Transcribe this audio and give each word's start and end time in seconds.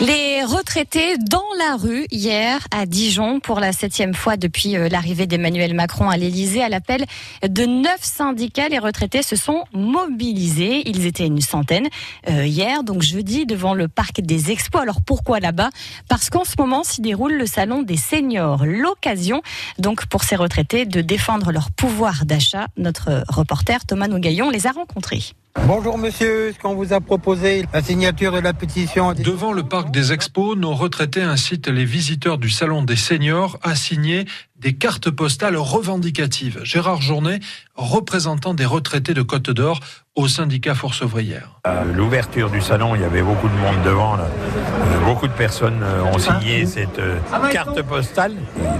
Les 0.00 0.42
retraités 0.42 1.16
dans 1.18 1.44
la 1.56 1.76
rue 1.76 2.06
hier 2.10 2.66
à 2.72 2.84
Dijon 2.84 3.38
pour 3.38 3.60
la 3.60 3.72
septième 3.72 4.12
fois 4.12 4.36
depuis 4.36 4.76
euh, 4.76 4.88
l'arrivée 4.88 5.28
d'Emmanuel 5.28 5.72
Macron 5.72 6.10
à 6.10 6.16
l'Elysée 6.16 6.64
à 6.64 6.68
l'appel 6.68 7.06
de 7.48 7.64
neuf 7.64 8.00
syndicats. 8.02 8.68
Les 8.68 8.80
retraités 8.80 9.22
se 9.22 9.36
sont 9.36 9.62
mobilisés. 9.72 10.82
Ils 10.90 11.06
étaient 11.06 11.26
une 11.26 11.40
centaine 11.40 11.88
euh, 12.28 12.44
hier, 12.44 12.82
donc 12.82 13.02
jeudi, 13.02 13.46
devant 13.46 13.72
le 13.72 13.86
parc 13.86 14.20
des 14.20 14.50
Expos. 14.50 14.82
Alors 14.82 15.00
pourquoi 15.00 15.38
là-bas? 15.38 15.70
Parce 16.08 16.28
qu'en 16.28 16.44
ce 16.44 16.54
moment 16.58 16.82
s'y 16.82 17.00
déroule 17.00 17.34
le 17.34 17.46
salon 17.46 17.82
des 17.82 17.96
seniors. 17.96 18.66
L'occasion 18.66 19.42
donc 19.78 20.06
pour 20.06 20.24
ces 20.24 20.34
retraités 20.34 20.86
de 20.86 21.02
défendre 21.02 21.52
leur 21.52 21.70
pouvoir 21.70 22.24
d'achat. 22.24 22.66
Notre 22.76 23.22
reporter 23.28 23.86
Thomas 23.86 24.08
Nougaillon 24.08 24.50
les 24.50 24.66
a 24.66 24.72
rencontrés. 24.72 25.22
Bonjour 25.66 25.96
monsieur, 25.96 26.52
ce 26.52 26.58
qu'on 26.58 26.74
vous 26.74 26.92
a 26.92 27.00
proposé, 27.00 27.64
la 27.72 27.82
signature 27.82 28.32
de 28.32 28.38
la 28.38 28.52
pétition. 28.52 29.14
Devant 29.14 29.52
le 29.52 29.62
parc 29.62 29.90
des 29.90 30.12
expos, 30.12 30.58
nos 30.58 30.74
retraités 30.74 31.22
incitent 31.22 31.68
les 31.68 31.86
visiteurs 31.86 32.36
du 32.36 32.50
salon 32.50 32.82
des 32.82 32.96
seniors 32.96 33.58
à 33.62 33.74
signer 33.74 34.26
des 34.56 34.74
cartes 34.74 35.10
postales 35.10 35.56
revendicatives. 35.56 36.60
Gérard 36.64 37.00
Journet, 37.00 37.40
représentant 37.76 38.52
des 38.52 38.66
retraités 38.66 39.14
de 39.14 39.22
Côte 39.22 39.50
d'Or 39.50 39.80
au 40.16 40.28
syndicat 40.28 40.74
Force 40.74 41.02
ouvrière. 41.02 41.58
À 41.64 41.82
l'ouverture 41.84 42.48
du 42.48 42.60
salon, 42.60 42.94
il 42.94 43.00
y 43.00 43.04
avait 43.04 43.22
beaucoup 43.22 43.48
de 43.48 43.54
monde 43.54 43.82
devant. 43.84 44.16
Là. 44.16 44.24
Euh, 44.24 45.04
beaucoup 45.04 45.26
de 45.26 45.32
personnes 45.32 45.82
euh, 45.82 46.04
ont 46.04 46.18
signé 46.18 46.66
cette 46.66 47.00
euh, 47.00 47.18
carte 47.50 47.82
postale. 47.82 48.34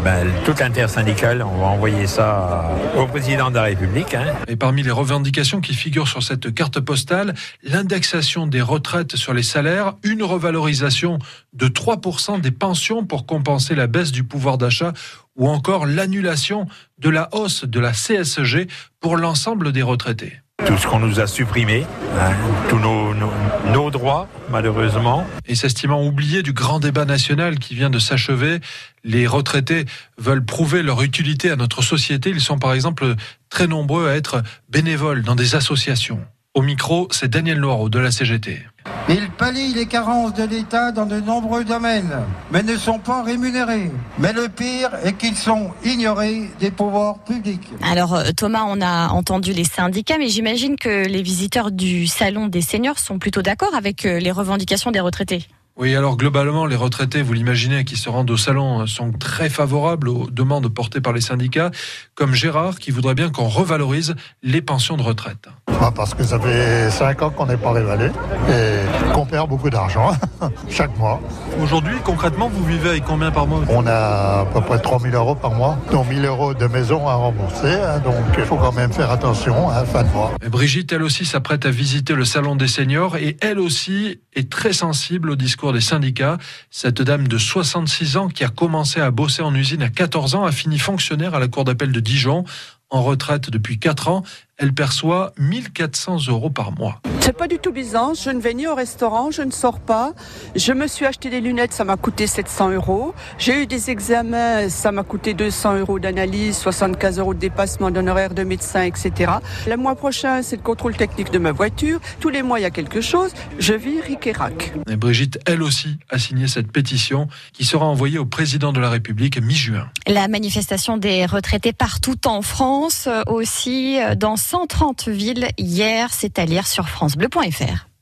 Ben, 0.04 0.28
toute 0.44 0.60
l'intersyndicale, 0.60 1.42
on 1.42 1.58
va 1.58 1.66
envoyer 1.66 2.06
ça 2.06 2.70
au 2.96 3.06
président 3.06 3.50
de 3.50 3.56
la 3.56 3.62
République. 3.62 4.14
Hein. 4.14 4.26
Et 4.46 4.54
parmi 4.54 4.84
les 4.84 4.92
revendications 4.92 5.60
qui 5.60 5.74
figurent 5.74 6.08
sur 6.08 6.22
cette 6.22 6.54
carte 6.54 6.78
postale, 6.78 7.34
l'indexation 7.64 8.46
des 8.46 8.62
retraites 8.62 9.16
sur 9.16 9.34
les 9.34 9.42
salaires, 9.42 9.94
une 10.04 10.22
revalorisation 10.22 11.18
de 11.52 11.66
3% 11.66 12.40
des 12.40 12.52
pensions 12.52 13.04
pour 13.04 13.26
compenser 13.26 13.74
la 13.74 13.88
baisse 13.88 14.12
du 14.12 14.22
pouvoir 14.22 14.56
d'achat 14.56 14.92
ou 15.36 15.48
encore 15.48 15.86
l'annulation 15.86 16.66
de 16.98 17.10
la 17.10 17.28
hausse 17.32 17.64
de 17.64 17.80
la 17.80 17.92
CSG 17.92 18.68
pour 19.00 19.16
l'ensemble 19.16 19.72
des 19.72 19.82
retraités. 19.82 20.43
Tout 20.66 20.78
ce 20.78 20.86
qu'on 20.86 20.98
nous 20.98 21.20
a 21.20 21.26
supprimé, 21.26 21.86
hein, 22.18 22.32
tous 22.68 22.78
nos, 22.78 23.14
nos, 23.14 23.30
nos, 23.72 23.90
droits, 23.90 24.28
malheureusement. 24.50 25.26
Et 25.46 25.54
s'estimant 25.54 26.02
oubliés 26.02 26.42
du 26.42 26.52
grand 26.52 26.80
débat 26.80 27.04
national 27.04 27.58
qui 27.58 27.74
vient 27.74 27.90
de 27.90 27.98
s'achever, 27.98 28.60
les 29.04 29.26
retraités 29.26 29.84
veulent 30.16 30.44
prouver 30.44 30.82
leur 30.82 31.02
utilité 31.02 31.50
à 31.50 31.56
notre 31.56 31.82
société. 31.82 32.30
Ils 32.30 32.40
sont 32.40 32.58
par 32.58 32.72
exemple 32.72 33.14
très 33.50 33.66
nombreux 33.66 34.08
à 34.08 34.14
être 34.14 34.42
bénévoles 34.70 35.22
dans 35.22 35.34
des 35.34 35.54
associations. 35.54 36.20
Au 36.54 36.62
micro, 36.62 37.08
c'est 37.10 37.28
Daniel 37.28 37.60
Noireau 37.60 37.88
de 37.88 37.98
la 37.98 38.10
CGT. 38.10 38.62
Ils 39.08 39.30
pallient 39.30 39.74
les 39.74 39.84
carences 39.84 40.32
de 40.32 40.44
l'État 40.44 40.90
dans 40.90 41.04
de 41.04 41.20
nombreux 41.20 41.62
domaines, 41.62 42.10
mais 42.50 42.62
ne 42.62 42.76
sont 42.76 42.98
pas 42.98 43.22
rémunérés. 43.22 43.90
Mais 44.18 44.32
le 44.32 44.48
pire 44.48 44.90
est 45.04 45.12
qu'ils 45.12 45.36
sont 45.36 45.72
ignorés 45.84 46.50
des 46.58 46.70
pouvoirs 46.70 47.18
publics. 47.18 47.68
Alors 47.82 48.22
Thomas, 48.34 48.64
on 48.66 48.80
a 48.80 49.08
entendu 49.08 49.52
les 49.52 49.64
syndicats, 49.64 50.16
mais 50.18 50.28
j'imagine 50.28 50.76
que 50.76 51.06
les 51.06 51.22
visiteurs 51.22 51.70
du 51.70 52.06
Salon 52.06 52.46
des 52.46 52.62
seniors 52.62 52.98
sont 52.98 53.18
plutôt 53.18 53.42
d'accord 53.42 53.74
avec 53.74 54.04
les 54.04 54.30
revendications 54.30 54.90
des 54.90 55.00
retraités. 55.00 55.46
Oui, 55.76 55.96
alors 55.96 56.16
globalement, 56.16 56.66
les 56.66 56.76
retraités, 56.76 57.20
vous 57.20 57.32
l'imaginez, 57.32 57.84
qui 57.84 57.96
se 57.96 58.08
rendent 58.08 58.30
au 58.30 58.36
salon, 58.36 58.86
sont 58.86 59.10
très 59.10 59.48
favorables 59.48 60.08
aux 60.08 60.30
demandes 60.30 60.68
portées 60.68 61.00
par 61.00 61.12
les 61.12 61.20
syndicats, 61.20 61.72
comme 62.14 62.32
Gérard, 62.32 62.78
qui 62.78 62.92
voudrait 62.92 63.16
bien 63.16 63.28
qu'on 63.28 63.48
revalorise 63.48 64.14
les 64.44 64.62
pensions 64.62 64.96
de 64.96 65.02
retraite. 65.02 65.48
Ah, 65.80 65.90
parce 65.90 66.14
que 66.14 66.22
ça 66.22 66.38
fait 66.38 66.90
5 66.90 67.22
ans 67.22 67.30
qu'on 67.30 67.46
n'est 67.46 67.56
pas 67.56 67.72
révélé 67.72 68.06
et 68.48 69.12
qu'on 69.12 69.26
perd 69.26 69.48
beaucoup 69.48 69.68
d'argent 69.68 70.16
chaque 70.70 70.96
mois. 70.96 71.20
Aujourd'hui, 71.60 71.96
concrètement, 72.04 72.48
vous 72.48 72.64
vivez 72.64 72.90
avec 72.90 73.04
combien 73.04 73.32
par 73.32 73.48
mois 73.48 73.62
On 73.68 73.84
a 73.86 74.42
à 74.42 74.46
peu 74.46 74.60
près 74.60 74.80
3 74.80 75.00
000 75.00 75.16
euros 75.16 75.34
par 75.34 75.50
mois, 75.50 75.76
dont 75.90 76.04
1 76.08 76.20
000 76.22 76.26
euros 76.26 76.54
de 76.54 76.66
maison 76.68 77.08
à 77.08 77.14
rembourser, 77.14 77.72
hein, 77.72 77.98
donc 77.98 78.14
il 78.38 78.44
faut 78.44 78.56
quand 78.56 78.72
même 78.72 78.92
faire 78.92 79.10
attention 79.10 79.68
à 79.68 79.80
hein, 79.80 79.84
fin 79.84 80.04
de 80.04 80.08
mois. 80.10 80.30
Et 80.40 80.48
Brigitte, 80.48 80.92
elle 80.92 81.02
aussi, 81.02 81.24
s'apprête 81.24 81.66
à 81.66 81.70
visiter 81.70 82.14
le 82.14 82.24
salon 82.24 82.54
des 82.54 82.68
seniors 82.68 83.16
et 83.16 83.36
elle 83.40 83.58
aussi 83.58 84.20
est 84.34 84.50
très 84.50 84.72
sensible 84.72 85.30
au 85.30 85.36
discours 85.36 85.72
des 85.72 85.80
syndicats. 85.80 86.38
Cette 86.70 87.02
dame 87.02 87.28
de 87.28 87.38
66 87.38 88.16
ans 88.16 88.28
qui 88.28 88.44
a 88.44 88.48
commencé 88.48 89.00
à 89.00 89.10
bosser 89.10 89.42
en 89.42 89.54
usine 89.54 89.82
à 89.82 89.88
14 89.88 90.34
ans 90.34 90.44
a 90.44 90.52
fini 90.52 90.78
fonctionnaire 90.78 91.34
à 91.34 91.38
la 91.38 91.48
cour 91.48 91.64
d'appel 91.64 91.92
de 91.92 92.00
Dijon. 92.00 92.44
En 92.90 93.02
retraite 93.02 93.50
depuis 93.50 93.78
4 93.78 94.08
ans, 94.08 94.22
elle 94.58 94.72
perçoit 94.72 95.32
1400 95.38 96.28
euros 96.28 96.50
par 96.50 96.72
mois. 96.72 97.00
C'est 97.20 97.32
pas 97.32 97.48
du 97.48 97.58
tout 97.58 97.72
bizarre. 97.72 98.14
Je 98.14 98.30
ne 98.30 98.38
vais 98.38 98.52
ni 98.52 98.66
au 98.66 98.74
restaurant, 98.74 99.30
je 99.30 99.42
ne 99.42 99.50
sors 99.50 99.80
pas. 99.80 100.12
Je 100.54 100.72
me 100.72 100.86
suis 100.86 101.06
acheté 101.06 101.30
des 101.30 101.40
lunettes, 101.40 101.72
ça 101.72 101.84
m'a 101.84 101.96
coûté 101.96 102.26
700 102.26 102.70
euros. 102.72 103.14
J'ai 103.38 103.62
eu 103.62 103.66
des 103.66 103.90
examens, 103.90 104.68
ça 104.68 104.92
m'a 104.92 105.02
coûté 105.04 105.32
200 105.32 105.78
euros 105.78 105.98
d'analyse, 105.98 106.58
75 106.58 107.18
euros 107.18 107.32
de 107.32 107.38
dépassement 107.38 107.90
d'honoraires 107.90 108.34
de 108.34 108.44
médecin, 108.44 108.82
etc. 108.82 109.32
Le 109.66 109.76
mois 109.76 109.94
prochain, 109.94 110.42
c'est 110.42 110.56
le 110.56 110.62
contrôle 110.62 110.94
technique 110.94 111.30
de 111.32 111.38
ma 111.38 111.52
voiture. 111.52 111.98
Tous 112.20 112.28
les 112.28 112.42
mois, 112.42 112.60
il 112.60 112.62
y 112.62 112.66
a 112.66 112.70
quelque 112.70 113.00
chose. 113.00 113.32
Je 113.58 113.72
vis 113.72 114.00
ric 114.00 114.26
et 114.26 114.32
rac. 114.32 114.74
Et 114.90 114.96
Brigitte, 114.96 115.38
elle 115.46 115.62
aussi, 115.62 115.96
a 116.10 116.18
signé 116.18 116.46
cette 116.46 116.70
pétition 116.70 117.28
qui 117.54 117.64
sera 117.64 117.86
envoyée 117.86 118.18
au 118.18 118.26
président 118.26 118.72
de 118.72 118.80
la 118.80 118.90
République 118.90 119.40
mi-juin. 119.40 119.88
La 120.06 120.28
manifestation 120.28 120.98
des 120.98 121.24
retraités 121.24 121.72
partout 121.72 122.26
en 122.26 122.42
France, 122.42 123.08
aussi 123.26 123.98
dans 124.18 124.36
130 124.44 125.08
villes 125.08 125.48
hier, 125.56 126.12
c'est 126.12 126.38
à 126.38 126.44
lire 126.44 126.66
sur 126.66 126.86
francebleu.fr. 126.86 127.93